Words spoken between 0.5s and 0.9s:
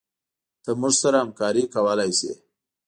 ته